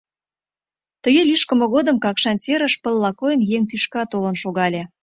[1.03, 4.81] Тыге лӱшкымӧ годым Какшан серыш, пылла койын, еҥ тӱшка толын шогале.